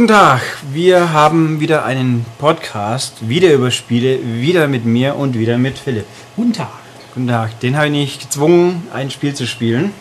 [0.00, 0.40] Guten Tag,
[0.72, 6.06] wir haben wieder einen Podcast, wieder über Spiele, wieder mit mir und wieder mit Philipp.
[6.36, 6.70] Guten Tag.
[7.12, 9.92] Guten Tag, den habe ich nicht gezwungen, ein Spiel zu spielen.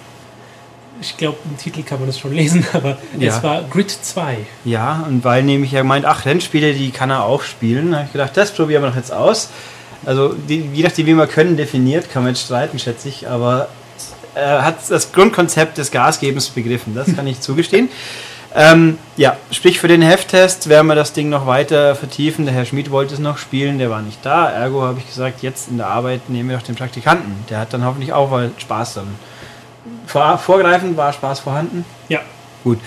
[1.02, 3.28] Ich glaube, im Titel kann man das schon lesen, aber Ja.
[3.28, 4.38] es war Grid 2.
[4.64, 8.14] Ja, und weil nämlich er meint, ach, Rennspiele, die kann er auch spielen, habe ich
[8.14, 9.50] gedacht, das probieren wir doch jetzt aus.
[10.06, 13.68] Also, die, je nachdem, wie man können definiert, kann man jetzt streiten, schätze ich, aber
[14.34, 17.90] er hat das Grundkonzept des Gasgebens begriffen, das kann ich zugestehen.
[18.56, 22.46] Ähm, ja, sprich für den Hefttest werden wir das Ding noch weiter vertiefen.
[22.46, 24.50] Der Herr Schmid wollte es noch spielen, der war nicht da.
[24.50, 27.34] Ergo habe ich gesagt, jetzt in der Arbeit nehmen wir doch den Praktikanten.
[27.50, 29.16] Der hat dann hoffentlich auch mal Spaß dann.
[30.08, 31.86] Vor, vorgreifend war Spaß vorhanden.
[32.08, 32.22] Ja.
[32.64, 32.80] Gut.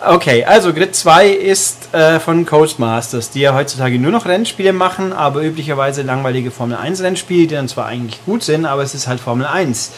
[0.00, 5.12] Okay, also Grid 2 ist äh, von Codemasters, die ja heutzutage nur noch Rennspiele machen,
[5.12, 9.08] aber üblicherweise langweilige Formel 1 Rennspiele, die dann zwar eigentlich gut sind, aber es ist
[9.08, 9.90] halt Formel 1.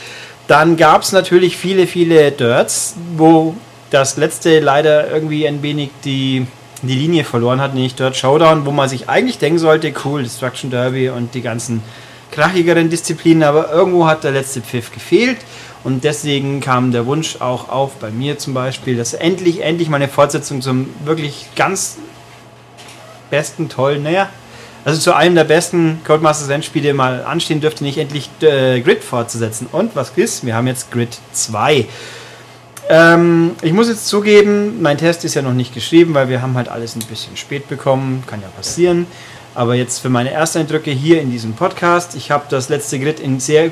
[0.49, 3.55] Dann gab es natürlich viele, viele Dirts, wo
[3.91, 6.47] das letzte leider irgendwie ein wenig die,
[6.83, 10.71] die Linie verloren hat, nämlich Dirt Showdown, wo man sich eigentlich denken sollte, cool, Destruction
[10.71, 11.83] Derby und die ganzen
[12.31, 15.39] krachigeren Disziplinen, aber irgendwo hat der letzte Pfiff gefehlt
[15.83, 19.97] und deswegen kam der Wunsch auch auf, bei mir zum Beispiel, dass endlich, endlich mal
[19.97, 21.99] eine Fortsetzung zum wirklich ganz
[23.31, 24.29] besten, tollen, naja,
[24.85, 29.67] also zu einem der besten Codemasters Rennspiele mal anstehen dürfte, nicht endlich äh, Grid fortzusetzen.
[29.71, 30.45] Und was ist?
[30.47, 31.87] Wir haben jetzt Grid 2.
[32.93, 36.57] Ähm, ich muss jetzt zugeben, mein Test ist ja noch nicht geschrieben, weil wir haben
[36.57, 39.07] halt alles ein bisschen spät bekommen, kann ja passieren.
[39.55, 43.39] Aber jetzt für meine Ersteindrücke hier in diesem Podcast, ich habe das letzte Grid in
[43.39, 43.71] sehr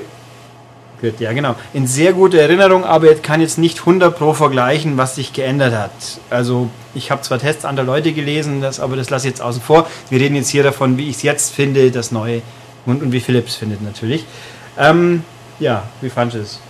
[1.01, 4.97] Grid, ja genau, in sehr guter Erinnerung, aber ich kann jetzt nicht 100 pro vergleichen,
[4.97, 5.91] was sich geändert hat.
[6.31, 9.63] Also ich habe zwar Tests anderer Leute gelesen, das, aber das lasse ich jetzt außen
[9.63, 9.89] vor.
[10.11, 12.43] Wir reden jetzt hier davon, wie ich es jetzt finde, das Neue
[12.87, 14.25] und, und wie Philips findet natürlich.
[14.79, 15.25] Ähm,
[15.59, 16.68] ja, wie fandest du es?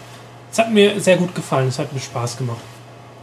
[0.51, 2.61] Es hat mir sehr gut gefallen, es hat mir Spaß gemacht.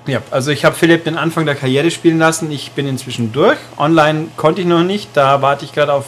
[0.07, 2.51] Ja, also ich habe Philipp den Anfang der Karriere spielen lassen.
[2.51, 3.57] Ich bin inzwischen durch.
[3.77, 5.09] Online konnte ich noch nicht.
[5.15, 6.05] Da warte ich gerade auf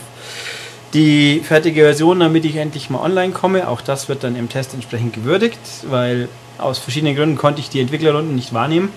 [0.94, 3.68] die fertige Version, damit ich endlich mal online komme.
[3.68, 6.30] Auch das wird dann im Test entsprechend gewürdigt, weil
[6.60, 8.90] aus verschiedenen Gründen konnte ich die Entwicklerrunden nicht wahrnehmen.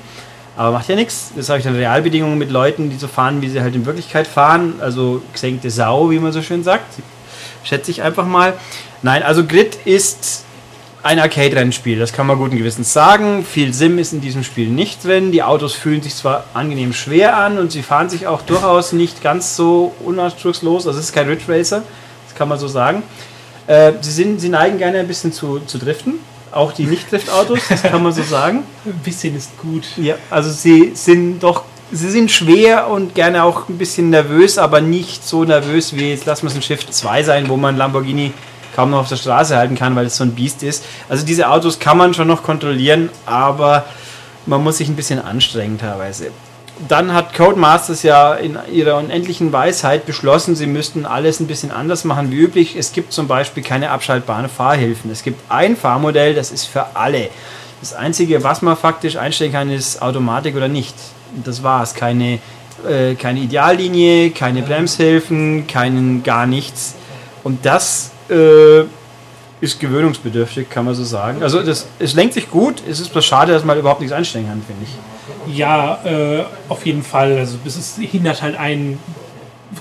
[0.57, 1.33] Aber macht ja nichts.
[1.35, 4.27] Das habe ich dann Realbedingungen mit Leuten, die so fahren, wie sie halt in Wirklichkeit
[4.27, 4.75] fahren.
[4.81, 6.85] Also gesenkte Sau, wie man so schön sagt.
[7.65, 8.53] Schätze ich einfach mal.
[9.03, 10.45] Nein, also Grid ist
[11.03, 13.45] ein Arcade-Rennspiel, das kann man guten Gewissens sagen.
[13.45, 15.33] Viel Sim ist in diesem Spiel nicht drin.
[15.33, 19.23] Die Autos fühlen sich zwar angenehm schwer an und sie fahren sich auch durchaus nicht
[19.23, 20.87] ganz so unanspruchslos.
[20.87, 21.83] Also es ist kein Ridge Racer,
[22.27, 23.03] das kann man so sagen.
[23.67, 26.15] Äh, sie, sind, sie neigen gerne ein bisschen zu, zu driften.
[26.53, 28.65] Auch die Nicht-Drift-Autos, das kann man so sagen.
[28.85, 29.85] Ein bisschen ist gut.
[29.97, 31.63] Ja, also sie sind doch,
[31.93, 36.27] sie sind schwer und gerne auch ein bisschen nervös, aber nicht so nervös wie jetzt
[36.27, 38.33] lassen wir es ein Shift 2 sein, wo man Lamborghini
[38.75, 40.85] kaum noch auf der Straße halten kann, weil es so ein Biest ist.
[41.09, 43.85] Also diese Autos kann man schon noch kontrollieren, aber
[44.47, 46.31] man muss sich ein bisschen anstrengen teilweise.
[46.89, 52.05] Dann hat Codemasters ja in ihrer unendlichen Weisheit beschlossen, sie müssten alles ein bisschen anders
[52.05, 52.75] machen wie üblich.
[52.75, 55.11] Es gibt zum Beispiel keine abschaltbaren Fahrhilfen.
[55.11, 57.29] Es gibt ein Fahrmodell, das ist für alle.
[57.81, 60.95] Das Einzige, was man faktisch einstellen kann, ist Automatik oder nicht.
[61.45, 61.95] Das war's.
[61.95, 62.39] Keine,
[62.89, 66.95] äh, keine Ideallinie, keine Bremshilfen, keinen gar nichts.
[67.45, 68.85] Und das äh,
[69.61, 71.43] ist gewöhnungsbedürftig, kann man so sagen.
[71.43, 74.49] Also das, es lenkt sich gut, es ist bloß schade, dass man überhaupt nichts einstellen
[74.49, 75.57] kann, finde ich.
[75.57, 77.39] Ja, äh, auf jeden Fall.
[77.39, 78.99] Also es hindert halt einen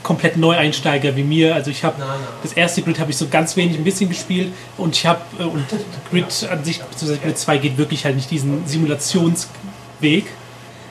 [0.03, 1.55] komplett Neueinsteiger wie mir.
[1.55, 1.95] Also ich habe
[2.43, 5.43] das erste Grid habe ich so ganz wenig ein bisschen gespielt und ich habe äh,
[5.43, 5.65] und
[6.11, 10.25] Grid an sich, beziehungsweise Grid 2 geht wirklich halt nicht diesen Simulationsweg.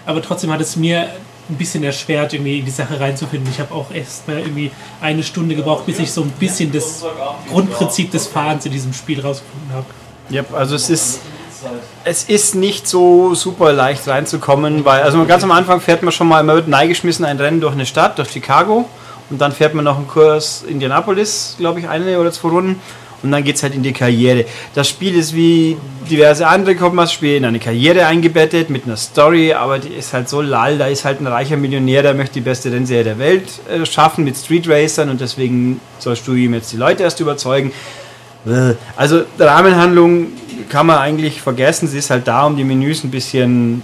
[0.06, 1.08] Aber trotzdem hat es mir
[1.48, 3.50] ein bisschen erschwert, irgendwie in die Sache reinzufinden.
[3.50, 4.70] Ich habe auch erst mal irgendwie
[5.00, 7.04] eine Stunde gebraucht, bis ich so ein bisschen das
[7.48, 9.86] Grundprinzip des Fahrens in diesem Spiel rausgefunden habe.
[10.30, 11.20] Ja, also es ist,
[12.04, 16.28] es ist nicht so super leicht reinzukommen, weil, also ganz am Anfang fährt man schon
[16.28, 18.86] mal, man wird neigeschmissen ein Rennen durch eine Stadt, durch Chicago
[19.30, 22.80] und dann fährt man noch einen Kurs Indianapolis, glaube ich, eine oder zwei Runden
[23.22, 24.44] und dann geht es halt in die Karriere.
[24.74, 25.76] Das Spiel ist wie
[26.08, 30.40] diverse andere Codemasters-Spiele in eine Karriere eingebettet mit einer Story, aber die ist halt so
[30.40, 33.84] lall, da ist halt ein reicher Millionär, der möchte die beste Rennserie der Welt äh,
[33.84, 37.72] schaffen mit Street Racern und deswegen sollst du ihm jetzt die Leute erst überzeugen.
[38.46, 40.28] Äh, Also Rahmenhandlung
[40.68, 43.82] kann man eigentlich vergessen, sie ist halt da, um die Menüs ein bisschen,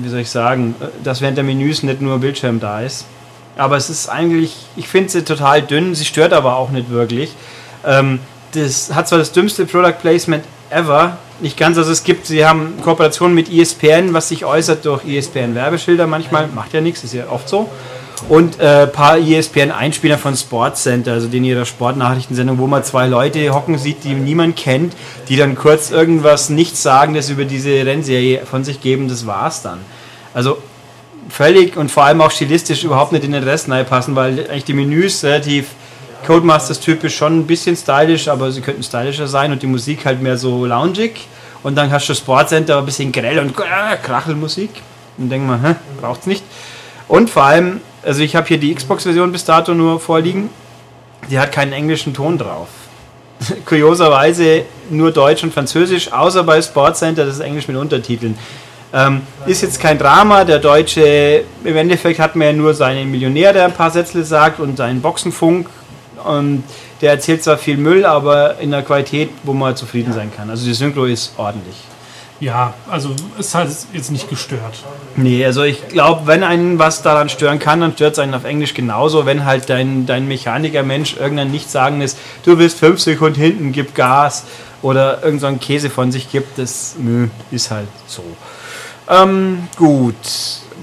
[0.00, 3.06] wie soll ich sagen, äh, dass während der Menüs nicht nur Bildschirm da ist.
[3.58, 7.30] Aber es ist eigentlich, ich finde sie total dünn, sie stört aber auch nicht wirklich.
[7.86, 8.20] Ähm,
[8.52, 12.74] das hat zwar das dümmste Product Placement ever, nicht ganz, also es gibt, sie haben
[12.82, 17.48] Kooperationen mit ESPN, was sich äußert durch ESPN-Werbeschilder manchmal, macht ja nichts, ist ja oft
[17.48, 17.68] so.
[18.30, 23.52] Und ein äh, paar ESPN-Einspieler von Sportcenter, also in ihrer Sportnachrichtensendung, wo man zwei Leute
[23.52, 24.94] hocken sieht, die niemand kennt,
[25.28, 29.80] die dann kurz irgendwas Nichtssagendes über diese Rennserie von sich geben, das war's dann.
[30.32, 30.56] Also
[31.28, 34.74] völlig und vor allem auch stilistisch überhaupt nicht in den Rest passen, weil eigentlich die
[34.74, 35.66] Menüs relativ
[36.26, 40.20] Codemasters typisch schon ein bisschen stylisch, aber sie könnten stylischer sein und die Musik halt
[40.20, 41.28] mehr so loungig.
[41.62, 44.70] Und dann hast du Sportcenter ein bisschen grell und äh, Krachelmusik.
[45.18, 46.44] Und denk mal, hä, braucht's nicht.
[47.08, 50.50] Und vor allem, also ich habe hier die Xbox-Version bis dato nur vorliegen,
[51.30, 52.68] die hat keinen englischen Ton drauf.
[53.64, 58.36] Kurioserweise nur Deutsch und Französisch, außer bei Sportcenter, das ist Englisch mit Untertiteln.
[58.92, 63.52] Ähm, ist jetzt kein Drama, der Deutsche, im Endeffekt hat man ja nur seinen Millionär,
[63.52, 65.68] der ein paar Sätze sagt und seinen Boxenfunk.
[66.24, 66.64] Und
[67.00, 70.50] der erzählt zwar viel Müll, aber in der Qualität, wo man zufrieden sein kann.
[70.50, 71.76] Also die Synchro ist ordentlich.
[72.38, 74.74] Ja, also es hat jetzt nicht gestört.
[75.16, 78.44] Nee, also ich glaube, wenn einen was daran stören kann, dann stört es einen auf
[78.44, 79.24] Englisch genauso.
[79.24, 84.44] Wenn halt dein, dein Mechaniker-Mensch irgendein Nichtsagendes, du bist fünf Sekunden hinten, gib Gas
[84.82, 88.22] oder irgendein so Käse von sich gibt, das nö, ist halt so.
[89.08, 90.14] Ähm, gut,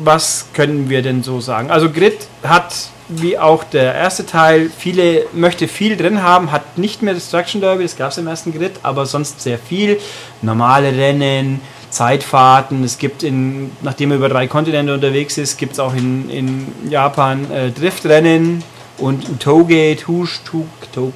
[0.04, 1.70] was können wir denn so sagen?
[1.70, 2.74] Also Grid hat
[3.22, 7.84] wie auch der erste Teil viele möchte viel drin haben, hat nicht mehr Destruction Derby,
[7.84, 10.00] das gab es im ersten Grid, aber sonst sehr viel.
[10.42, 15.80] Normale Rennen, Zeitfahrten, es gibt in, nachdem er über drei Kontinente unterwegs ist, gibt es
[15.80, 18.64] auch in, in Japan äh, Driftrennen
[18.98, 21.14] und Toge, Tush, Tuk, Tuk,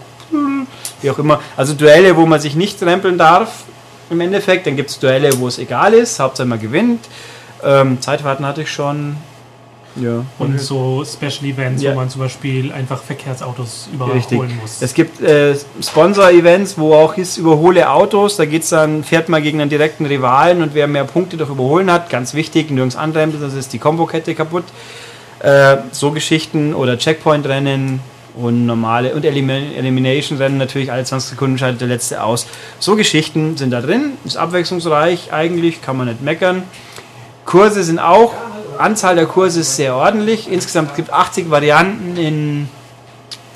[1.01, 1.41] wie auch immer.
[1.55, 3.63] Also Duelle, wo man sich nicht rempeln darf
[4.09, 4.67] im Endeffekt.
[4.67, 7.05] Dann gibt es Duelle, wo es egal ist, Hauptsache man gewinnt.
[7.63, 9.17] Ähm, Zeitfahrten hatte ich schon,
[10.01, 10.25] ja.
[10.39, 11.91] Und so Special Events, ja.
[11.91, 14.39] wo man zum Beispiel einfach Verkehrsautos überholen Richtig.
[14.61, 14.81] muss.
[14.81, 18.37] Es gibt äh, Sponsor-Events, wo auch ist, überhole Autos.
[18.37, 21.91] Da geht's dann, fährt man gegen einen direkten Rivalen und wer mehr Punkte durch Überholen
[21.91, 24.65] hat, ganz wichtig, nirgends anrempeln, sonst ist die Kombokette kaputt.
[25.39, 27.99] Äh, so Geschichten oder Checkpoint-Rennen
[28.35, 32.47] und normale und Elim Elimination-Rennen natürlich alle 20 Sekunden schaltet der letzte aus.
[32.79, 36.63] So Geschichten sind da drin, ist abwechslungsreich eigentlich, kann man nicht meckern.
[37.45, 38.33] Kurse sind auch
[38.77, 40.51] Anzahl der Kurse ist sehr ordentlich.
[40.51, 42.69] Insgesamt gibt es 80 Varianten in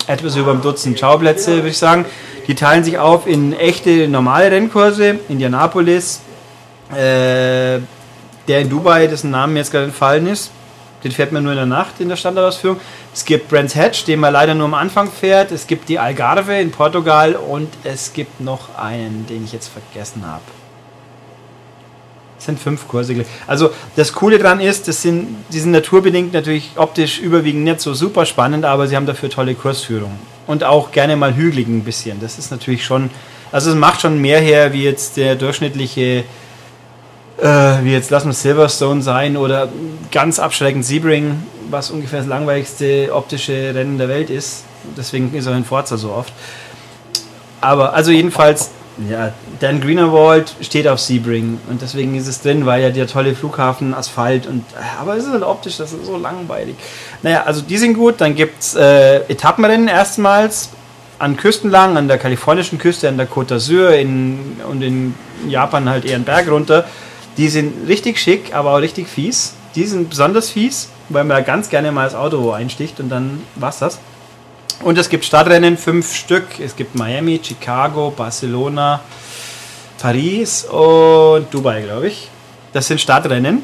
[0.07, 2.05] etwas über ein Dutzend Schauplätze, würde ich sagen.
[2.47, 5.19] Die teilen sich auf in echte, normale Rennkurse.
[5.29, 6.21] Indianapolis,
[6.91, 7.79] äh,
[8.47, 10.51] der in Dubai, dessen Namen jetzt gerade entfallen ist.
[11.03, 12.79] Den fährt man nur in der Nacht in der Standardausführung.
[13.13, 15.51] Es gibt Brands Hatch, den man leider nur am Anfang fährt.
[15.51, 20.23] Es gibt die Algarve in Portugal und es gibt noch einen, den ich jetzt vergessen
[20.25, 20.43] habe.
[22.43, 23.23] Sind fünf Kurse.
[23.45, 27.93] Also das Coole daran ist, das sind, die sind naturbedingt natürlich optisch überwiegend nicht so
[27.93, 30.17] super spannend, aber sie haben dafür tolle Kursführungen.
[30.47, 32.19] Und auch gerne mal hügelig ein bisschen.
[32.19, 33.11] Das ist natürlich schon,
[33.51, 36.23] also es macht schon mehr her, wie jetzt der durchschnittliche,
[37.37, 37.45] äh,
[37.83, 39.69] wie jetzt lassen wir Silverstone sein oder
[40.11, 44.63] ganz abschreckend Sebring, was ungefähr das langweiligste optische Rennen der Welt ist.
[44.97, 46.33] Deswegen ist er in Forza so oft.
[47.61, 48.71] Aber also jedenfalls
[49.09, 53.35] ja, Dan Greenerwald steht auf Sebring und deswegen ist es drin, weil ja der tolle
[53.35, 54.65] Flughafen, Asphalt und.
[54.99, 56.75] Aber es ist halt optisch, das ist so langweilig.
[57.23, 58.19] Naja, also die sind gut.
[58.19, 60.69] Dann gibt es äh, Etappenrennen erstmals
[61.19, 65.15] an Küsten lang, an der kalifornischen Küste, an der Côte d'Azur in, und in
[65.47, 66.85] Japan halt eher einen Berg runter.
[67.37, 69.53] Die sind richtig schick, aber auch richtig fies.
[69.75, 73.79] Die sind besonders fies, weil man ganz gerne mal das Auto einsticht und dann war's
[73.79, 73.99] das.
[74.83, 76.59] Und es gibt Stadtrennen, fünf Stück.
[76.59, 79.01] Es gibt Miami, Chicago, Barcelona,
[79.99, 82.29] Paris und Dubai, glaube ich.
[82.73, 83.61] Das sind Stadtrennen.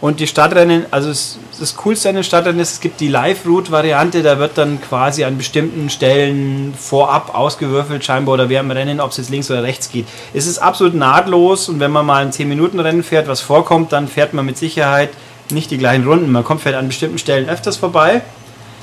[0.00, 4.38] Und die Stadtrennen, also das Coolste an den Stadtrennen ist, es gibt die Live-Route-Variante, da
[4.38, 9.18] wird dann quasi an bestimmten Stellen vorab ausgewürfelt, scheinbar, oder wer im Rennen, ob es
[9.18, 10.06] jetzt links oder rechts geht.
[10.34, 14.34] Es ist absolut nahtlos und wenn man mal ein 10-Minuten-Rennen fährt, was vorkommt, dann fährt
[14.34, 15.10] man mit Sicherheit
[15.50, 16.32] nicht die gleichen Runden.
[16.32, 18.22] Man kommt vielleicht an bestimmten Stellen öfters vorbei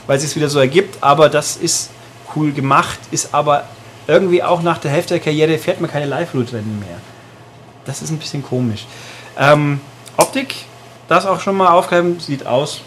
[0.09, 0.97] weil es sich wieder so ergibt.
[1.01, 1.91] Aber das ist
[2.35, 3.65] cool gemacht, ist aber
[4.07, 6.97] irgendwie auch nach der Hälfte der Karriere fährt man keine Live-Route-Rennen mehr.
[7.85, 8.87] Das ist ein bisschen komisch.
[9.37, 9.79] Ähm,
[10.17, 10.55] Optik,
[11.07, 12.81] das auch schon mal aufgreifen, sieht aus.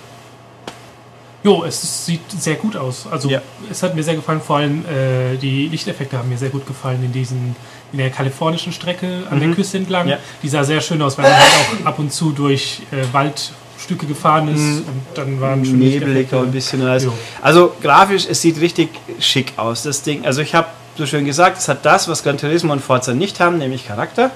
[1.44, 3.06] Jo, es sieht sehr gut aus.
[3.08, 3.40] Also ja.
[3.70, 7.04] es hat mir sehr gefallen, vor allem äh, die Lichteffekte haben mir sehr gut gefallen
[7.04, 7.54] in diesen
[7.92, 9.42] in der kalifornischen Strecke an mhm.
[9.42, 10.08] der Küste entlang.
[10.08, 10.18] Ja.
[10.42, 13.52] Die sah sehr schön aus, weil man halt auch ab und zu durch äh, Wald
[13.82, 14.78] Stücke gefahren ist mhm.
[14.78, 16.86] und dann waren schon Nebelig ein bisschen.
[16.86, 20.24] Also, also grafisch, es sieht richtig schick aus, das Ding.
[20.24, 23.40] Also ich habe so schön gesagt, es hat das, was Gran Turismo und Forza nicht
[23.40, 24.30] haben, nämlich Charakter.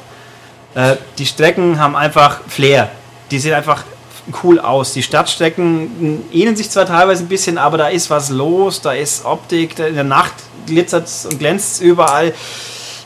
[0.74, 2.90] Äh, die Strecken haben einfach Flair.
[3.30, 3.84] Die sehen einfach
[4.42, 4.92] cool aus.
[4.92, 9.24] Die Stadtstrecken ähneln sich zwar teilweise ein bisschen, aber da ist was los, da ist
[9.24, 10.34] Optik, in der Nacht
[10.66, 12.34] glitzert und glänzt überall.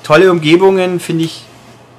[0.03, 1.43] Tolle Umgebungen, finde ich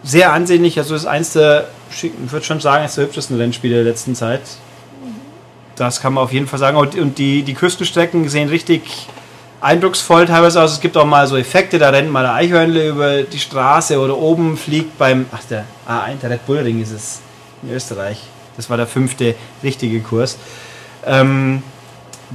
[0.04, 0.80] sehr ansehnlich.
[0.80, 4.42] Also ist eins der ich würde schon sagen, ist der hübschesten Rennspiel der letzten Zeit.
[5.76, 6.78] Das kann man auf jeden Fall sagen.
[6.78, 9.08] Und die, die Küstenstrecken sehen richtig
[9.62, 10.74] eindrucksvoll teilweise aus.
[10.74, 14.18] Es gibt auch mal so Effekte, da rennt mal der Eichhörnle über die Straße oder
[14.18, 17.22] oben fliegt beim, ach der A1, der Red Bull Ring ist es
[17.64, 18.22] in Österreich.
[18.58, 20.38] Das war der fünfte richtige Kurs.
[21.06, 21.64] Ähm,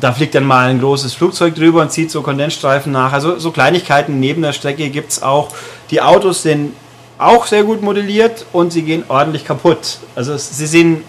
[0.00, 3.12] da fliegt dann mal ein großes Flugzeug drüber und zieht so Kondensstreifen nach.
[3.12, 5.50] Also so Kleinigkeiten neben der Strecke gibt es auch.
[5.90, 6.74] Die Autos sind
[7.18, 9.98] auch sehr gut modelliert und sie gehen ordentlich kaputt.
[10.14, 11.04] Also sie sehen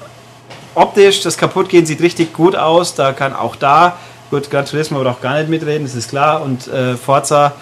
[0.75, 2.95] optisch, das Kaputtgehen sieht richtig gut aus.
[2.95, 3.97] Da kann auch da,
[4.29, 6.41] gut, Gran Turismo wird auch gar nicht mitreden, das ist klar.
[6.41, 7.53] Und äh, Forza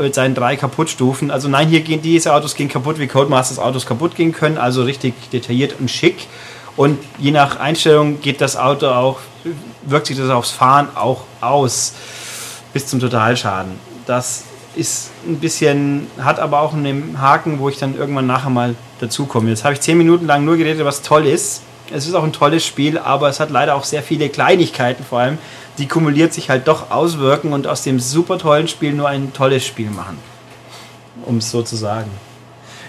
[0.00, 1.30] mit seinen drei Kaputtstufen.
[1.30, 4.58] Also nein, hier gehen diese Autos gehen kaputt, wie Codemasters Autos kaputt gehen können.
[4.58, 6.26] Also richtig detailliert und schick.
[6.76, 9.20] Und je nach Einstellung geht das Auto auch,
[9.84, 11.94] wirkt sich das aufs Fahren auch aus.
[12.72, 13.78] Bis zum Totalschaden.
[14.06, 14.44] Das
[14.76, 19.48] ist ein bisschen, hat aber auch einen Haken, wo ich dann irgendwann nachher mal dazukomme.
[19.50, 21.62] Jetzt habe ich zehn Minuten lang nur geredet, was toll ist.
[21.92, 25.20] Es ist auch ein tolles Spiel, aber es hat leider auch sehr viele Kleinigkeiten vor
[25.20, 25.38] allem,
[25.78, 29.64] die kumuliert sich halt doch auswirken und aus dem super tollen Spiel nur ein tolles
[29.64, 30.18] Spiel machen.
[31.24, 32.10] Um es so zu sagen.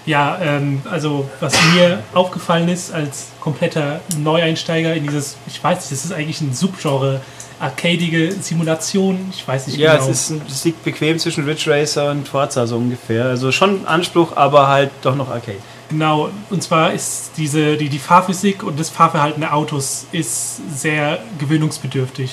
[0.06, 5.91] Ja, ähm, also was mir aufgefallen ist als kompletter Neueinsteiger in dieses, ich weiß nicht,
[5.91, 7.20] das ist eigentlich ein Subgenre,
[7.59, 10.05] arcadige Simulation, ich weiß nicht ja, genau.
[10.05, 13.25] Ja, es, es liegt bequem zwischen Ridge Racer und Forza so ungefähr.
[13.25, 15.57] Also schon Anspruch, aber halt doch noch Arcade.
[15.89, 21.19] Genau, und zwar ist diese, die, die Fahrphysik und das Fahrverhalten der Autos ist sehr
[21.39, 22.31] gewöhnungsbedürftig.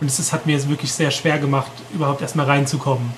[0.00, 3.12] Und es hat mir jetzt wirklich sehr schwer gemacht, überhaupt erstmal reinzukommen.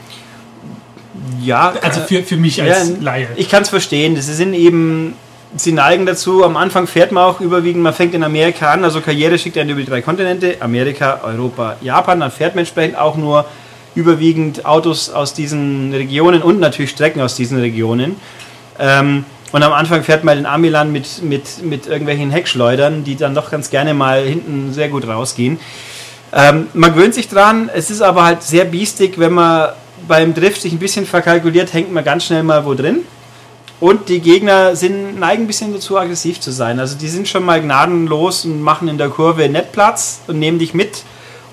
[1.42, 3.28] Ja, also für, für mich als ja, Laie.
[3.36, 4.14] Ich kann es verstehen.
[4.14, 5.14] Das sind eben,
[5.56, 6.44] sie neigen dazu.
[6.44, 9.70] Am Anfang fährt man auch überwiegend, man fängt in Amerika an, also Karriere schickt einen
[9.70, 12.20] über die drei Kontinente, Amerika, Europa, Japan.
[12.20, 13.44] Dann fährt man entsprechend auch nur
[13.94, 18.16] überwiegend Autos aus diesen Regionen und natürlich Strecken aus diesen Regionen.
[18.78, 23.34] Ähm, und am Anfang fährt man in Amiland mit, mit, mit irgendwelchen Heckschleudern, die dann
[23.34, 25.58] doch ganz gerne mal hinten sehr gut rausgehen.
[26.32, 29.70] Ähm, man gewöhnt sich dran, es ist aber halt sehr biestig, wenn man
[30.06, 33.00] beim Drift sich ein bisschen verkalkuliert, hängt man ganz schnell mal wo drin.
[33.80, 36.78] Und die Gegner sind, neigen ein bisschen dazu, aggressiv zu sein.
[36.78, 40.74] Also die sind schon mal gnadenlos und machen in der Kurve Nettplatz und nehmen dich
[40.74, 41.02] mit.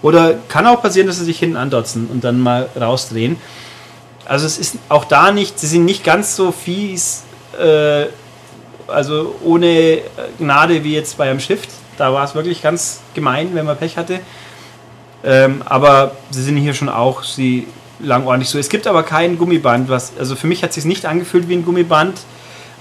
[0.02, 3.38] Oder kann auch passieren, dass sie sich hinten andotzen und dann mal rausdrehen.
[4.26, 7.24] Also es ist auch da nicht, sie sind nicht ganz so fies,
[7.58, 8.08] äh,
[8.88, 10.00] also ohne
[10.38, 11.70] Gnade wie jetzt bei einem Shift.
[11.98, 14.20] Da war es wirklich ganz gemein, wenn man Pech hatte.
[15.24, 17.68] Ähm, aber sie sind hier schon auch sie
[18.00, 18.60] lang ordentlich so.
[18.60, 21.56] Es gibt aber kein Gummiband, was, also für mich hat es sich nicht angefühlt wie
[21.56, 22.20] ein Gummiband,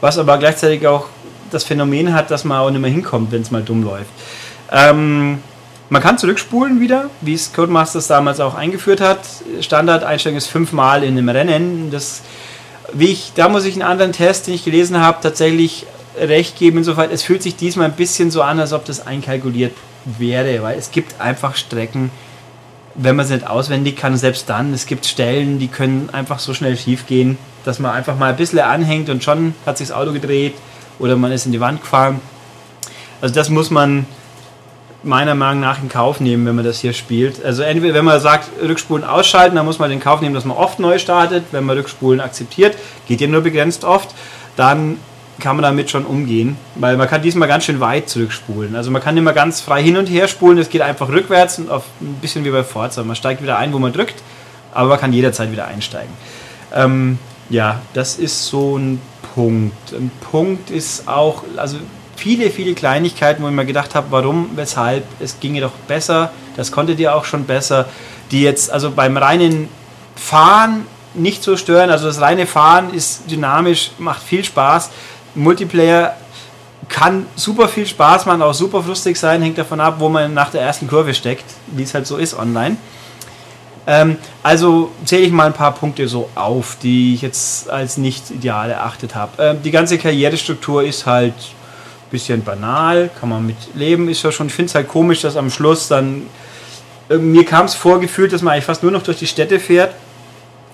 [0.01, 1.07] was aber gleichzeitig auch
[1.51, 4.11] das Phänomen hat, dass man auch nicht mehr hinkommt, wenn es mal dumm läuft.
[4.71, 5.39] Ähm,
[5.89, 9.21] man kann zurückspulen wieder, wie es Codemasters damals auch eingeführt hat.
[9.61, 11.91] Standardeinstellung ist fünfmal in einem Rennen.
[11.93, 12.23] Das,
[12.93, 15.87] wie ich, da muss ich einen anderen Test, den ich gelesen habe, tatsächlich
[16.19, 16.79] recht geben.
[16.79, 19.73] Insofern, es fühlt sich diesmal ein bisschen so an, als ob das einkalkuliert
[20.05, 22.11] wäre, weil es gibt einfach Strecken,
[22.97, 26.55] wenn man es nicht auswendig kann, selbst dann, es gibt Stellen, die können einfach so
[26.55, 29.97] schnell schief gehen, dass man einfach mal ein bisschen anhängt und schon hat sich das
[29.97, 30.55] Auto gedreht
[30.99, 32.21] oder man ist in die Wand gefahren.
[33.21, 34.07] Also das muss man
[35.03, 37.45] meiner Meinung nach in Kauf nehmen, wenn man das hier spielt.
[37.45, 40.57] Also entweder, wenn man sagt, Rückspulen ausschalten, dann muss man den Kauf nehmen, dass man
[40.57, 41.45] oft neu startet.
[41.53, 42.77] Wenn man Rückspulen akzeptiert,
[43.07, 44.15] geht ja nur begrenzt oft,
[44.57, 44.99] dann
[45.39, 48.75] kann man damit schon umgehen, weil man kann diesmal ganz schön weit zurückspulen.
[48.75, 51.71] Also man kann immer ganz frei hin und her spulen, es geht einfach rückwärts und
[51.71, 53.05] auf ein bisschen wie bei Forza.
[53.05, 54.23] Man steigt wieder ein, wo man drückt,
[54.73, 56.13] aber man kann jederzeit wieder einsteigen.
[56.75, 57.19] Ähm,
[57.51, 59.01] ja, das ist so ein
[59.35, 59.93] Punkt.
[59.93, 61.77] Ein Punkt ist auch, also
[62.17, 66.73] viele, viele Kleinigkeiten, wo ich mir gedacht habe, warum, weshalb, es ginge doch besser, das
[66.73, 67.87] konntet ihr auch schon besser,
[68.31, 69.69] die jetzt also beim reinen
[70.17, 71.91] Fahren nicht so stören.
[71.91, 74.91] Also das reine Fahren ist dynamisch, macht viel Spaß.
[75.37, 76.17] Multiplayer
[76.89, 80.51] kann super viel Spaß machen, auch super lustig sein, hängt davon ab, wo man nach
[80.51, 82.77] der ersten Kurve steckt, wie es halt so ist online.
[83.87, 88.31] Ähm, also zähle ich mal ein paar Punkte so auf, die ich jetzt als nicht
[88.31, 89.43] ideal erachtet habe.
[89.43, 94.33] Ähm, die ganze Karrierestruktur ist halt ein bisschen banal, kann man mit leben, ist ja
[94.33, 96.23] schon, ich finde es halt komisch, dass am Schluss dann,
[97.09, 99.95] äh, mir kam es vorgefühlt, dass man eigentlich fast nur noch durch die Städte fährt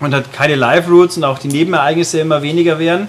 [0.01, 3.09] und hat keine Live-Routes und auch die Nebenereignisse immer weniger werden.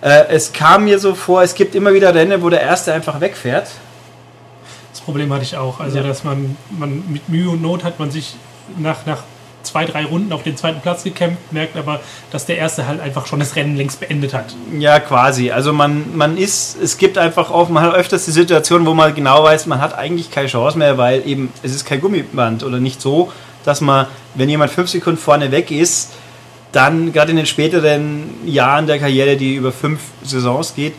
[0.00, 3.20] Äh, es kam mir so vor, es gibt immer wieder Rennen, wo der Erste einfach
[3.20, 3.68] wegfährt.
[4.92, 5.80] Das Problem hatte ich auch.
[5.80, 6.02] Also, ja.
[6.02, 8.34] dass man, man mit Mühe und Not hat man sich
[8.78, 9.22] nach, nach
[9.66, 12.00] zwei, drei Runden auf den zweiten Platz gekämpft, merkt aber,
[12.30, 14.54] dass der Erste halt einfach schon das Rennen längst beendet hat.
[14.78, 15.50] Ja, quasi.
[15.50, 19.14] Also man, man ist, es gibt einfach auch, man hat öfters die Situation, wo man
[19.14, 22.78] genau weiß, man hat eigentlich keine Chance mehr, weil eben es ist kein Gummiband oder
[22.78, 23.32] nicht so,
[23.64, 26.12] dass man, wenn jemand fünf Sekunden vorne weg ist,
[26.76, 30.94] dann gerade in den späteren Jahren der Karriere, die über fünf Saisons geht,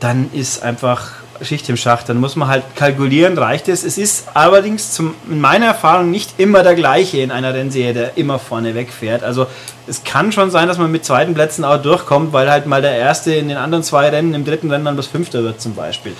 [0.00, 1.12] dann ist einfach
[1.42, 2.08] Schicht im Schacht.
[2.08, 3.84] Dann muss man halt kalkulieren, reicht es.
[3.84, 8.16] Es ist allerdings zum, in meiner Erfahrung nicht immer der gleiche in einer Rennserie, der
[8.16, 9.22] immer vorne wegfährt.
[9.22, 9.46] Also
[9.86, 12.96] es kann schon sein, dass man mit zweiten Plätzen auch durchkommt, weil halt mal der
[12.96, 16.12] erste in den anderen zwei Rennen, im dritten Rennen dann bis Fünfter wird zum Beispiel.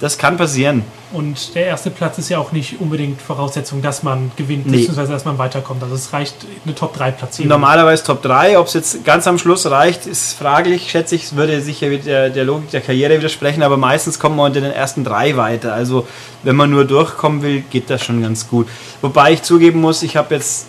[0.00, 0.84] Das kann passieren.
[1.12, 4.76] Und der erste Platz ist ja auch nicht unbedingt Voraussetzung, dass man gewinnt, nee.
[4.76, 5.82] beziehungsweise dass man weiterkommt.
[5.82, 7.48] Also es reicht eine Top-3-Platzierung.
[7.48, 8.58] Normalerweise Top 3.
[8.58, 11.24] Ob es jetzt ganz am Schluss reicht, ist fraglich, schätze ich.
[11.24, 14.72] Es würde sicher der, der Logik der Karriere widersprechen, aber meistens kommt man unter den
[14.72, 15.72] ersten drei weiter.
[15.72, 16.06] Also
[16.42, 18.68] wenn man nur durchkommen will, geht das schon ganz gut.
[19.00, 20.66] Wobei ich zugeben muss, ich habe jetzt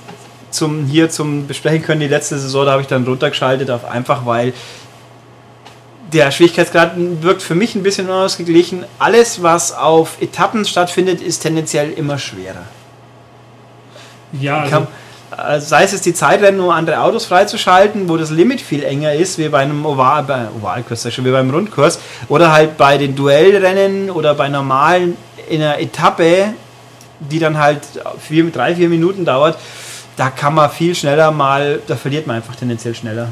[0.51, 4.25] zum, hier zum Besprechen können die letzte Saison, da habe ich dann runtergeschaltet auf einfach,
[4.25, 4.53] weil
[6.13, 8.85] der Schwierigkeitsgrad wirkt für mich ein bisschen unausgeglichen.
[8.97, 12.63] Alles, was auf Etappen stattfindet, ist tendenziell immer schwerer.
[14.33, 14.87] Ja, also Kann,
[15.61, 19.49] sei es die Zeitrennen, um andere Autos freizuschalten, wo das Limit viel enger ist, wie
[19.49, 24.49] bei einem Oval, bei Ovalkurs, wie beim Rundkurs, oder halt bei den Duellrennen oder bei
[24.49, 25.17] normalen
[25.49, 26.53] in einer Etappe,
[27.19, 27.81] die dann halt
[28.19, 29.57] vier, drei, vier Minuten dauert,
[30.15, 33.29] da kann man viel schneller mal, da verliert man einfach tendenziell schneller.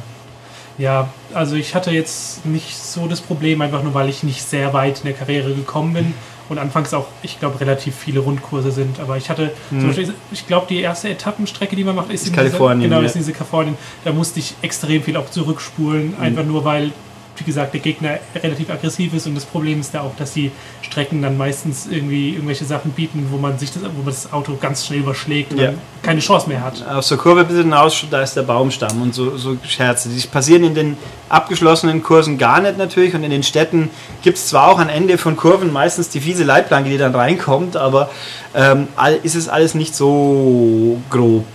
[0.77, 4.73] Ja, also ich hatte jetzt nicht so das Problem, einfach nur weil ich nicht sehr
[4.73, 6.13] weit in der Karriere gekommen bin
[6.49, 8.99] und anfangs auch, ich glaube, relativ viele Rundkurse sind.
[8.99, 9.79] Aber ich hatte, hm.
[9.79, 12.81] zum Beispiel, ich glaube, die erste Etappenstrecke, die man macht, ist, ist in Kalifornien.
[12.81, 13.05] Dieser, genau, ja.
[13.05, 13.77] ist in diese Kalifornien.
[14.05, 16.23] Da musste ich extrem viel auch zurückspulen, hm.
[16.23, 16.91] einfach nur weil
[17.39, 20.51] wie gesagt, der Gegner relativ aggressiv ist und das Problem ist da auch, dass die
[20.81, 24.57] Strecken dann meistens irgendwie irgendwelche Sachen bieten, wo man sich das, wo man das Auto
[24.59, 25.73] ganz schnell überschlägt und ja.
[26.01, 26.85] keine Chance mehr hat.
[26.87, 30.09] Aus der Kurve bis hinaus, da ist der Baumstamm und so, so Scherze.
[30.09, 30.97] Die passieren in den
[31.29, 33.89] abgeschlossenen Kursen gar nicht natürlich und in den Städten
[34.23, 37.75] gibt es zwar auch am Ende von Kurven meistens die fiese Leitplanke, die dann reinkommt,
[37.75, 38.09] aber
[38.55, 38.87] ähm,
[39.23, 41.45] ist es alles nicht so grob.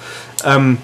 [0.45, 0.79] Ähm,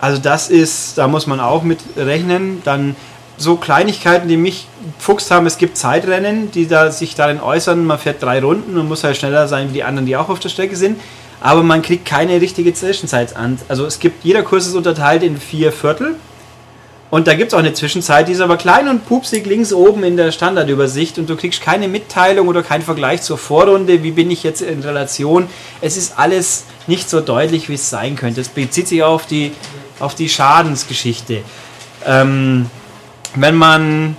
[0.00, 2.62] also das ist, da muss man auch mit rechnen.
[2.64, 2.96] Dann
[3.38, 4.66] so Kleinigkeiten, die mich
[4.98, 5.46] fuchst haben.
[5.46, 9.16] Es gibt Zeitrennen, die da sich darin äußern, man fährt drei Runden und muss halt
[9.16, 11.00] schneller sein wie die anderen, die auch auf der Strecke sind.
[11.40, 13.58] Aber man kriegt keine richtige Zwischenzeit an.
[13.68, 16.16] Also es gibt, jeder Kurs ist unterteilt in vier Viertel.
[17.08, 20.02] Und da gibt es auch eine Zwischenzeit, die ist aber klein und pupsig links oben
[20.02, 24.28] in der Standardübersicht und du kriegst keine Mitteilung oder keinen Vergleich zur Vorrunde, wie bin
[24.28, 25.46] ich jetzt in Relation.
[25.80, 28.40] Es ist alles nicht so deutlich, wie es sein könnte.
[28.40, 29.52] Es bezieht sich auf die,
[30.00, 31.42] auf die Schadensgeschichte.
[32.04, 32.66] Ähm,
[33.36, 34.16] wenn man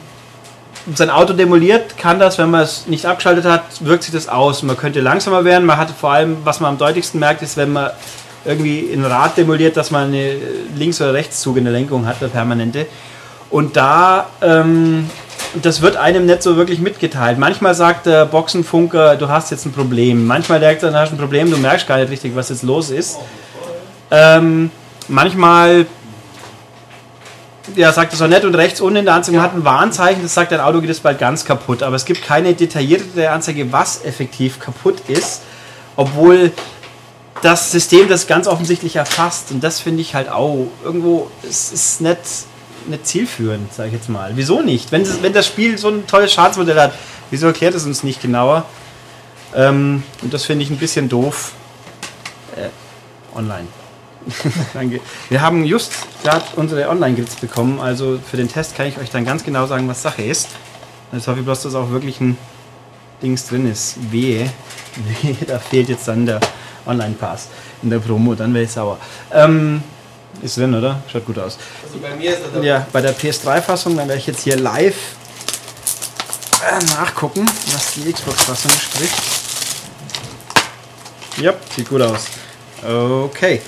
[0.94, 4.64] sein Auto demoliert, kann das, wenn man es nicht abgeschaltet hat, wirkt sich das aus.
[4.64, 5.66] Man könnte langsamer werden.
[5.66, 7.92] Man hat vor allem, was man am deutlichsten merkt, ist, wenn man
[8.46, 10.38] irgendwie ein Rad demoliert, dass man eine
[10.76, 12.88] Links- oder Rechtszug in der Lenkung hat, eine permanente.
[13.50, 15.10] Und da, ähm,
[15.62, 17.38] das wird einem nicht so wirklich mitgeteilt.
[17.38, 20.26] Manchmal sagt der Boxenfunker, du hast jetzt ein Problem.
[20.26, 22.90] Manchmal denkt er, du hast ein Problem, du merkst gar nicht richtig, was jetzt los
[22.90, 23.18] ist.
[24.10, 24.72] Ähm,
[25.10, 25.86] manchmal
[27.78, 29.44] ja, sagt es auch nett und rechts unten in der Anzeige, ja.
[29.44, 31.84] hat ein Warnzeichen, das sagt, dein Auto geht jetzt bald ganz kaputt.
[31.84, 35.44] Aber es gibt keine detaillierte Anzeige, was effektiv kaputt ist,
[35.96, 36.52] obwohl
[37.44, 39.52] das System das ganz offensichtlich erfasst.
[39.52, 42.18] Und das finde ich halt auch irgendwo, es ist nicht,
[42.88, 44.32] nicht zielführend, sage ich jetzt mal.
[44.34, 44.92] Wieso nicht?
[44.92, 46.94] Wenn das, wenn das Spiel so ein tolles Schadensmodell hat,
[47.30, 48.66] wieso erklärt es uns nicht genauer?
[49.56, 51.52] Ähm, und das finde ich ein bisschen doof.
[52.56, 52.70] Äh,
[53.38, 53.68] online.
[54.74, 55.00] Danke.
[55.30, 59.26] Wir haben just gerade unsere Online-Grids bekommen, also für den Test kann ich euch dann
[59.26, 60.50] ganz genau sagen, was Sache ist.
[61.12, 62.38] Jetzt hoffe ich bloß, dass auch wirklich ein
[63.22, 63.96] Dings drin ist.
[64.12, 64.50] Wehe.
[65.22, 66.40] Wehe, da fehlt jetzt dann der
[66.86, 67.50] Online-Pass
[67.84, 68.98] in der Promo, dann wäre ich sauer.
[69.32, 69.82] Ähm,
[70.42, 71.02] ist drin, oder?
[71.12, 71.58] Schaut gut aus.
[71.84, 74.96] Also bei mir ist er Ja, bei der PS3-Fassung, dann werde ich jetzt hier live
[76.64, 79.16] äh, nachgucken, was die Xbox-Fassung spricht.
[81.38, 82.26] Ja, sieht gut aus.
[82.84, 83.62] Okay.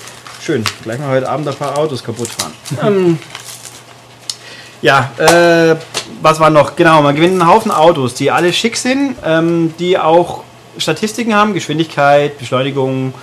[0.50, 0.64] Schön.
[0.82, 2.52] Gleich mal heute Abend ein paar Autos kaputt fahren.
[2.84, 3.18] ähm,
[4.82, 5.76] ja, äh,
[6.22, 6.74] was war noch?
[6.74, 10.42] Genau, man gewinnt einen Haufen Autos, die alle schick sind, ähm, die auch
[10.76, 13.14] Statistiken haben, Geschwindigkeit, Beschleunigung,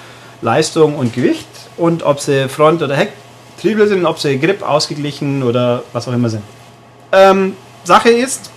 [0.42, 5.84] Leistung und Gewicht und ob sie Front- oder Hecktriebel sind, ob sie Grip ausgeglichen oder
[5.92, 6.44] was auch immer sind.
[7.12, 8.52] Ähm, Sache ist,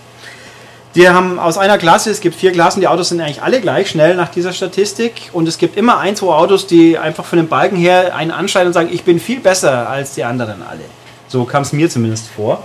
[0.95, 3.89] die haben aus einer Klasse, es gibt vier Klassen, die Autos sind eigentlich alle gleich
[3.89, 5.29] schnell nach dieser Statistik.
[5.31, 8.67] Und es gibt immer ein, zwei Autos, die einfach von den Balken her einen anschreien
[8.67, 10.81] und sagen, ich bin viel besser als die anderen alle.
[11.29, 12.63] So kam es mir zumindest vor.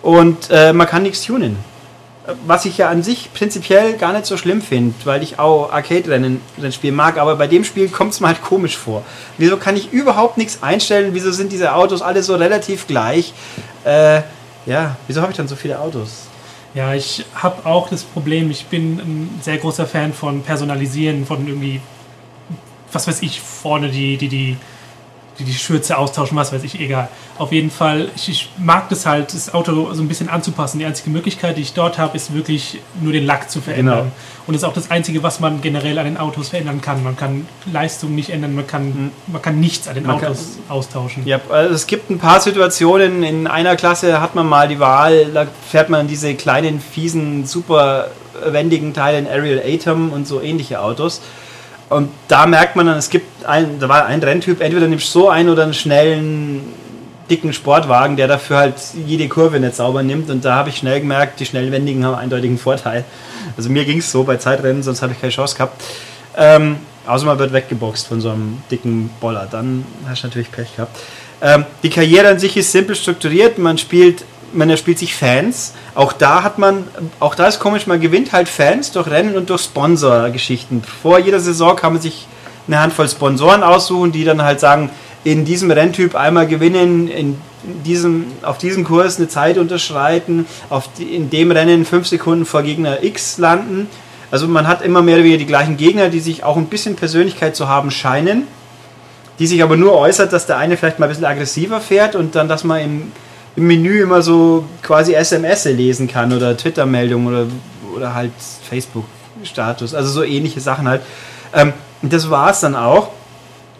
[0.00, 1.56] Und äh, man kann nichts tunen.
[2.46, 6.40] Was ich ja an sich prinzipiell gar nicht so schlimm finde, weil ich auch Arcade-Rennen
[6.70, 9.02] spielen mag, aber bei dem Spiel kommt es mir halt komisch vor.
[9.38, 11.14] Wieso kann ich überhaupt nichts einstellen?
[11.14, 13.32] Wieso sind diese Autos alle so relativ gleich?
[13.84, 14.20] Äh,
[14.66, 16.27] ja, wieso habe ich dann so viele Autos?
[16.74, 21.46] Ja, ich habe auch das Problem, ich bin ein sehr großer Fan von Personalisieren, von
[21.46, 21.80] irgendwie,
[22.92, 24.56] was weiß ich, vorne die, die, die
[25.38, 27.08] die, die Schürze austauschen, was weiß ich, egal.
[27.36, 30.78] Auf jeden Fall, ich, ich, mag das halt, das Auto so ein bisschen anzupassen.
[30.78, 33.98] Die einzige Möglichkeit, die ich dort habe, ist wirklich nur den Lack zu verändern.
[33.98, 34.12] Genau.
[34.46, 37.04] Und das ist auch das Einzige, was man generell an den Autos verändern kann.
[37.04, 39.10] Man kann Leistung nicht ändern, man kann, mhm.
[39.26, 41.26] man kann nichts an den man Autos austauschen.
[41.26, 45.26] Ja, also es gibt ein paar Situationen, in einer Klasse hat man mal die Wahl,
[45.26, 48.10] da fährt man diese kleinen, fiesen, super
[48.44, 51.20] wendigen Teile in Ariel Atom und so ähnliche Autos.
[51.88, 55.20] Und da merkt man dann, es gibt ein, da war ein Renntyp, entweder nimmst du
[55.20, 56.60] so einen oder einen schnellen,
[57.30, 58.74] dicken Sportwagen, der dafür halt
[59.06, 60.30] jede Kurve nicht sauber nimmt.
[60.30, 63.04] Und da habe ich schnell gemerkt, die schnellwendigen haben einen eindeutigen Vorteil.
[63.56, 65.82] Also mir ging es so bei Zeitrennen, sonst habe ich keine Chance gehabt.
[66.36, 70.74] Ähm, außer man wird weggeboxt von so einem dicken Boller, dann hast du natürlich Pech
[70.76, 70.96] gehabt.
[71.40, 73.58] Ähm, die Karriere an sich ist simpel strukturiert.
[73.58, 75.74] Man spielt man erspielt sich Fans.
[75.94, 76.84] Auch da hat man,
[77.20, 80.82] auch da ist komisch, man gewinnt halt Fans durch Rennen und durch Sponsorgeschichten.
[81.02, 82.26] Vor jeder Saison kann man sich
[82.66, 84.90] eine Handvoll Sponsoren aussuchen, die dann halt sagen,
[85.24, 87.38] in diesem Renntyp einmal gewinnen, in
[87.84, 92.62] diesem, auf diesem Kurs eine Zeit unterschreiten, auf die, in dem Rennen fünf Sekunden vor
[92.62, 93.88] Gegner X landen.
[94.30, 96.96] Also man hat immer mehr oder weniger die gleichen Gegner, die sich auch ein bisschen
[96.96, 98.46] Persönlichkeit zu haben scheinen,
[99.38, 102.34] die sich aber nur äußert, dass der eine vielleicht mal ein bisschen aggressiver fährt und
[102.34, 103.12] dann, dass man im
[103.56, 107.46] im Menü immer so quasi SMS lesen kann oder Twitter-Meldungen oder,
[107.96, 108.32] oder halt
[108.68, 111.02] Facebook-Status, also so ähnliche Sachen halt.
[111.54, 113.10] Ähm, das war es dann auch.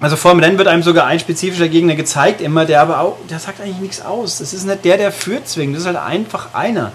[0.01, 3.17] Also vor dem Rennen wird einem sogar ein spezifischer Gegner gezeigt, immer, der aber auch,
[3.29, 4.39] der sagt eigentlich nichts aus.
[4.39, 6.93] Das ist nicht der, der führt zwingt, das ist halt einfach einer.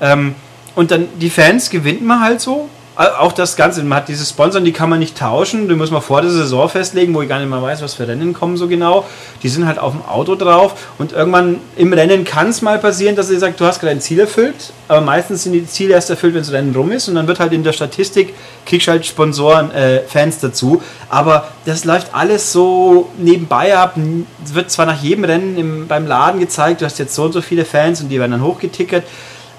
[0.00, 0.34] Ähm,
[0.74, 4.64] und dann die Fans gewinnt man halt so auch das Ganze, man hat diese Sponsoren,
[4.64, 7.38] die kann man nicht tauschen, die muss man vor der Saison festlegen, wo ich gar
[7.38, 9.06] nicht mehr weiß, was für Rennen kommen so genau.
[9.42, 10.74] Die sind halt auf dem Auto drauf.
[10.98, 14.00] Und irgendwann im Rennen kann es mal passieren, dass ihr sagt, du hast gerade ein
[14.00, 17.08] Ziel erfüllt, aber meistens sind die Ziele erst erfüllt, wenn das Rennen rum ist.
[17.08, 18.34] Und dann wird halt in der Statistik,
[18.66, 23.96] kriegst halt Sponsoren, äh, Fans dazu, aber das läuft alles so nebenbei ab,
[24.44, 27.32] es wird zwar nach jedem Rennen im, beim Laden gezeigt, du hast jetzt so und
[27.32, 29.04] so viele Fans und die werden dann hochgetickert,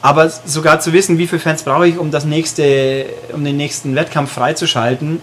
[0.04, 3.96] aber sogar zu wissen, wie viele Fans brauche ich, um das nächste, um den nächsten
[3.96, 5.22] Wettkampf freizuschalten,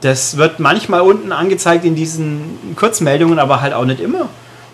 [0.00, 4.28] das wird manchmal unten angezeigt in diesen Kurzmeldungen, aber halt auch nicht immer.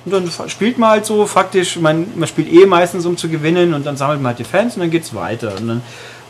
[0.07, 3.75] Und dann spielt man halt so faktisch, man, man spielt eh meistens um zu gewinnen
[3.75, 5.53] und dann sammelt man halt die Fans und dann geht es weiter.
[5.59, 5.83] Und dann,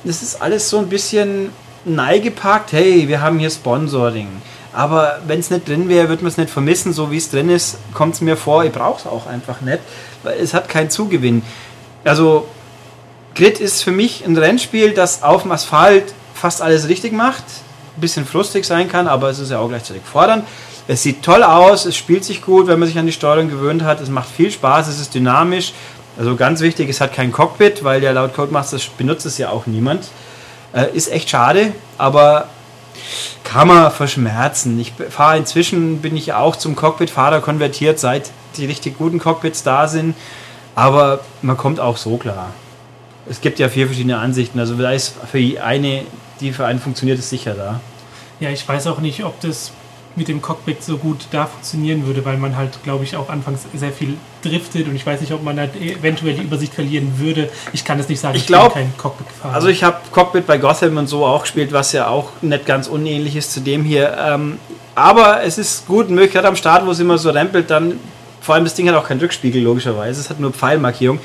[0.02, 1.50] das ist alles so ein bisschen
[1.84, 4.26] neigepackt, hey, wir haben hier Sponsoring.
[4.72, 6.92] Aber wenn es nicht drin wäre, würde man es nicht vermissen.
[6.92, 9.78] So wie es drin ist, kommt es mir vor, ich brauche es auch einfach nicht,
[10.24, 11.42] weil es hat keinen Zugewinn.
[12.02, 12.48] Also
[13.34, 17.44] Grid ist für mich ein Rennspiel, das auf dem Asphalt fast alles richtig macht.
[17.96, 20.46] Ein bisschen frustig sein kann, aber es ist ja auch gleichzeitig fordernd.
[20.88, 23.82] Es sieht toll aus, es spielt sich gut, wenn man sich an die Steuerung gewöhnt
[23.82, 24.00] hat.
[24.00, 25.72] Es macht viel Spaß, es ist dynamisch.
[26.18, 29.66] Also ganz wichtig, es hat kein Cockpit, weil ja laut Codemaster benutzt es ja auch
[29.66, 30.08] niemand.
[30.72, 32.48] Äh, ist echt schade, aber
[33.44, 34.78] kann man verschmerzen.
[34.80, 39.86] Ich fahre inzwischen, bin ich auch zum Cockpit-Fahrer konvertiert, seit die richtig guten Cockpits da
[39.86, 40.14] sind.
[40.74, 42.50] Aber man kommt auch so klar
[43.30, 44.58] es gibt ja vier verschiedene Ansichten.
[44.58, 46.02] Also da ist für eine,
[46.40, 47.80] die für einen funktioniert, ist sicher da.
[48.40, 49.70] Ja, ich weiß auch nicht, ob das
[50.16, 53.60] mit dem Cockpit so gut da funktionieren würde, weil man halt, glaube ich, auch anfangs
[53.72, 57.48] sehr viel driftet und ich weiß nicht, ob man halt eventuell die Übersicht verlieren würde.
[57.72, 59.54] Ich kann es nicht sagen, ich, ich glaube kein Cockpit gefahren.
[59.54, 62.88] Also ich habe Cockpit bei Gotham und so auch gespielt, was ja auch nicht ganz
[62.88, 64.16] unähnlich ist zu dem hier.
[64.18, 64.58] Ähm,
[64.96, 68.00] aber es ist gut möglich, gerade am Start, wo es immer so rempelt, dann
[68.40, 70.20] vor allem das Ding hat auch keinen Rückspiegel, logischerweise.
[70.20, 71.20] Es hat nur Pfeilmarkierung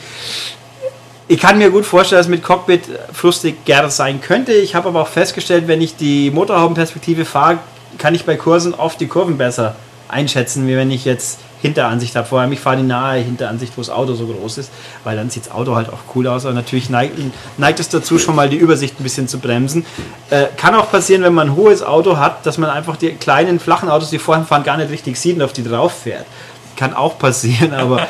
[1.27, 2.83] ich kann mir gut vorstellen, dass mit Cockpit
[3.13, 4.53] frustig gerne sein könnte.
[4.53, 7.59] Ich habe aber auch festgestellt, wenn ich die Motorhaubenperspektive fahre,
[7.97, 9.75] kann ich bei Kursen oft die Kurven besser
[10.07, 12.27] einschätzen, wie wenn ich jetzt Hinteransicht habe.
[12.27, 14.71] Vor allem, ich fahre die nahe Hinteransicht, wo das Auto so groß ist,
[15.03, 16.45] weil dann sieht das Auto halt auch cool aus.
[16.45, 17.17] Aber natürlich neigt,
[17.57, 19.83] neigt es dazu, schon mal die Übersicht ein bisschen zu bremsen.
[20.29, 23.59] Äh, kann auch passieren, wenn man ein hohes Auto hat, dass man einfach die kleinen,
[23.59, 26.25] flachen Autos, die vorhin fahren, gar nicht richtig sieht und auf die drauf fährt.
[26.75, 28.07] Kann auch passieren, aber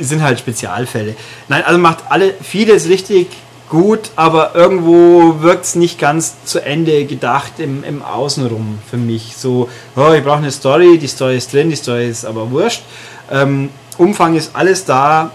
[0.00, 1.14] sind halt Spezialfälle.
[1.48, 3.28] Nein, also macht alle vieles richtig
[3.68, 9.36] gut, aber irgendwo wirkt es nicht ganz zu Ende gedacht im, im Außenrum für mich.
[9.36, 12.82] So, oh, ich brauche eine Story, die Story ist drin, die Story ist aber wurscht.
[13.30, 15.32] Ähm, Umfang ist alles da,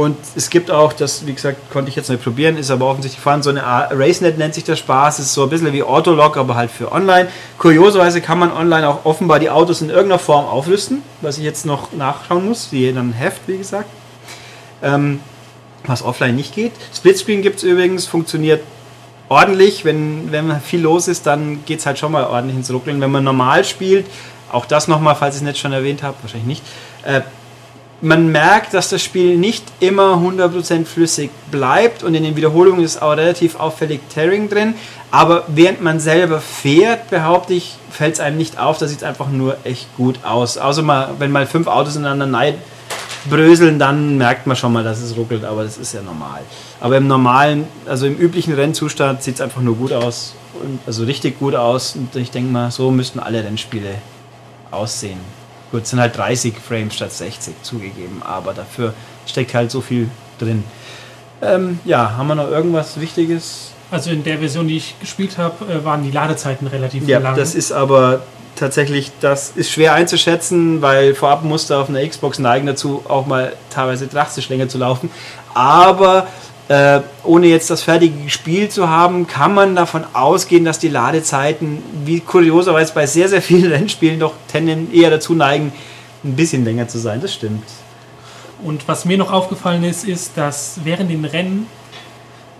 [0.00, 3.20] und es gibt auch, das, wie gesagt, konnte ich jetzt nicht probieren, ist aber offensichtlich
[3.20, 6.54] vorhanden, so eine RaceNet nennt sich der Spaß, ist so ein bisschen wie Autolog, aber
[6.54, 7.28] halt für online.
[7.58, 11.66] Kurioserweise kann man online auch offenbar die Autos in irgendeiner Form aufrüsten, was ich jetzt
[11.66, 13.90] noch nachschauen muss, wie dann Heft, wie gesagt.
[14.82, 15.20] Ähm,
[15.84, 16.72] was offline nicht geht.
[16.94, 18.62] Splitscreen gibt es übrigens, funktioniert
[19.28, 19.84] ordentlich.
[19.84, 23.02] Wenn, wenn viel los ist, dann geht es halt schon mal ordentlich ins Ruckeln.
[23.02, 24.06] Wenn man normal spielt,
[24.50, 26.62] auch das nochmal, falls ich es nicht schon erwähnt habe, wahrscheinlich nicht,
[27.04, 27.20] äh,
[28.02, 33.02] man merkt, dass das Spiel nicht immer 100% flüssig bleibt und in den Wiederholungen ist
[33.02, 34.74] auch relativ auffällig Tearing drin,
[35.10, 39.04] Aber während man selber fährt, behaupte ich, fällt es einem nicht auf, da sieht es
[39.04, 40.56] einfach nur echt gut aus.
[40.56, 42.54] Außer mal, wenn mal fünf Autos ineinander
[43.28, 46.40] bröseln, dann merkt man schon mal, dass es ruckelt, aber das ist ja normal.
[46.80, 50.34] Aber im normalen, also im üblichen Rennzustand sieht es einfach nur gut aus,
[50.86, 53.96] also richtig gut aus und ich denke mal, so müssten alle Rennspiele
[54.70, 55.18] aussehen.
[55.72, 58.92] Gut, sind halt 30 Frames statt 60 zugegeben, aber dafür
[59.26, 60.64] steckt halt so viel drin.
[61.42, 63.72] Ähm, ja, haben wir noch irgendwas Wichtiges?
[63.90, 67.36] Also in der Version, die ich gespielt habe, äh, waren die Ladezeiten relativ ja, lang.
[67.36, 68.22] Das ist aber
[68.56, 73.54] tatsächlich, das ist schwer einzuschätzen, weil vorab musste auf einer Xbox neigen dazu, auch mal
[73.70, 75.10] teilweise drastisch länger zu laufen.
[75.54, 76.26] Aber
[76.70, 81.82] äh, ohne jetzt das fertige Spiel zu haben, kann man davon ausgehen, dass die Ladezeiten,
[82.04, 85.72] wie kurioserweise bei sehr, sehr vielen Rennspielen, doch tenden eher dazu neigen,
[86.22, 87.20] ein bisschen länger zu sein.
[87.20, 87.64] Das stimmt.
[88.62, 91.66] Und was mir noch aufgefallen ist, ist, dass während den Rennen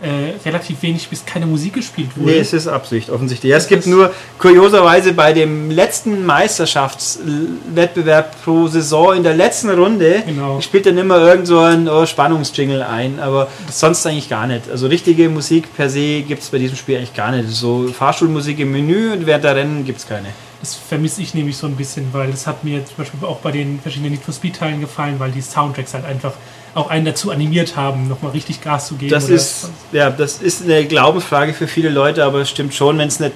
[0.02, 2.32] äh, relativ wenig bis keine Musik gespielt wurde.
[2.32, 3.50] Nee, es ist Absicht, offensichtlich.
[3.50, 10.22] Ja, es gibt nur kurioserweise bei dem letzten Meisterschaftswettbewerb pro Saison in der letzten Runde
[10.26, 10.60] genau.
[10.60, 14.70] spielt dann immer irgend so ein oh, Spannungsjingle ein, aber sonst eigentlich gar nicht.
[14.70, 17.50] Also richtige Musik per se gibt es bei diesem Spiel eigentlich gar nicht.
[17.50, 20.28] So Fahrstuhlmusik im Menü und während der Rennen gibt es keine.
[20.60, 23.50] Das vermisse ich nämlich so ein bisschen, weil das hat mir zum Beispiel auch bei
[23.50, 26.34] den verschiedenen Need for Speed Teilen gefallen, weil die Soundtracks halt einfach
[26.74, 29.10] auch einen dazu animiert haben, nochmal richtig Gas zu geben.
[29.10, 33.08] Das ist, ja, das ist eine Glaubensfrage für viele Leute, aber es stimmt schon, wenn
[33.08, 33.32] es nicht,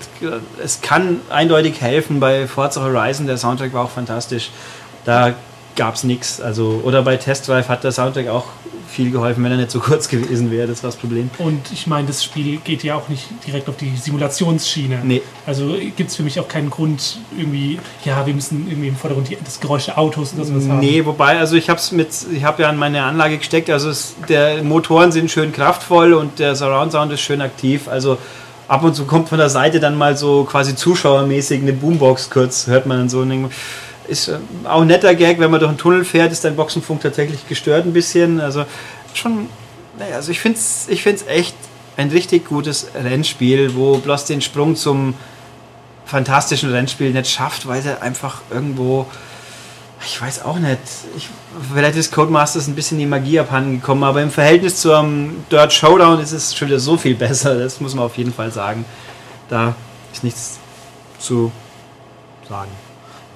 [0.63, 2.21] es kann eindeutig helfen.
[2.21, 4.51] Bei Forza Horizon, der Soundtrack war auch fantastisch.
[5.05, 5.35] Da
[5.77, 6.41] gab es nichts.
[6.41, 8.47] Also, oder bei Test Drive hat der Soundtrack auch
[8.89, 10.67] viel geholfen, wenn er nicht so kurz gewesen wäre.
[10.67, 11.31] Das war das Problem.
[11.39, 15.01] Und ich meine, das Spiel geht ja auch nicht direkt auf die Simulationsschiene.
[15.03, 15.23] Nee.
[15.47, 19.29] Also gibt es für mich auch keinen Grund, irgendwie, ja, wir müssen irgendwie im Vordergrund
[19.45, 20.81] das Geräusch der Autos oder sowas haben.
[20.81, 23.91] Nee, wobei, also ich habe es mit, ich habe ja an meine Anlage gesteckt, also
[23.91, 27.89] es, der Motoren sind schön kraftvoll und der Surround Sound ist schön aktiv.
[27.89, 28.19] Also
[28.69, 32.67] ab und zu kommt von der Seite dann mal so quasi zuschauermäßig eine Boombox kurz,
[32.67, 33.21] hört man dann so.
[33.21, 33.51] Und
[34.09, 37.01] ist äh, auch ein netter Gag, wenn man durch einen Tunnel fährt, ist dein Boxenfunk
[37.01, 38.41] tatsächlich gestört ein bisschen.
[38.41, 38.65] Also
[39.15, 39.49] schon,
[39.99, 41.55] naja, also ich finde es ich find's echt
[41.97, 45.15] ein richtig gutes Rennspiel, wo bloß den Sprung zum
[46.07, 49.07] fantastischen Rennspiel nicht schafft, weil er einfach irgendwo,
[50.05, 50.79] ich weiß auch nicht,
[51.17, 51.29] ich,
[51.73, 56.21] vielleicht ist Codemasters ein bisschen die Magie abhanden gekommen, aber im Verhältnis zum Dirt Showdown
[56.21, 58.85] ist es schon wieder so viel besser, das muss man auf jeden Fall sagen.
[59.49, 59.75] Da
[60.13, 60.59] ist nichts
[61.19, 61.53] zu
[62.49, 62.71] sagen.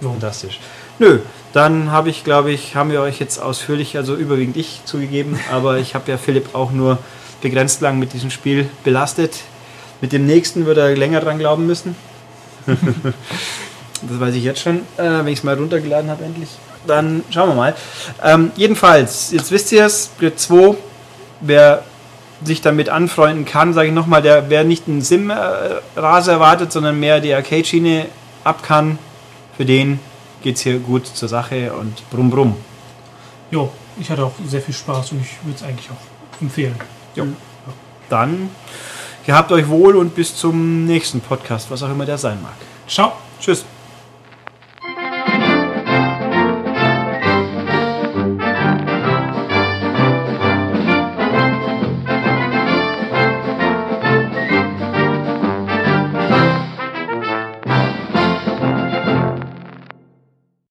[0.01, 0.61] Fantastisch.
[0.99, 1.21] Nö,
[1.53, 5.79] dann habe ich, glaube ich, haben wir euch jetzt ausführlich, also überwiegend ich zugegeben, aber
[5.79, 6.99] ich habe ja Philipp auch nur
[7.41, 9.41] begrenzt lang mit diesem Spiel belastet.
[10.01, 11.97] Mit dem nächsten würde er länger dran glauben müssen.
[12.67, 16.51] das weiß ich jetzt schon, äh, wenn ich es mal runtergeladen habe endlich.
[16.87, 17.75] Dann schauen wir mal.
[18.23, 20.77] Ähm, jedenfalls, jetzt wisst ihr es, Grid 2,
[21.41, 21.83] wer
[22.45, 27.21] sich damit anfreunden kann, sage ich nochmal, der wer nicht einen Sim-Raser erwartet, sondern mehr
[27.21, 28.07] die Arcade-Schiene
[28.45, 28.99] ab kann,
[29.59, 29.99] für den
[30.41, 32.57] geht es hier gut zur Sache und brumm brumm.
[33.51, 36.77] Jo, ich hatte auch sehr viel Spaß und ich würde es eigentlich auch empfehlen.
[37.17, 37.27] Jo.
[38.09, 38.51] Dann
[39.27, 42.55] gehabt euch wohl und bis zum nächsten Podcast, was auch immer der sein mag.
[42.87, 43.15] Ciao.
[43.41, 43.65] Tschüss.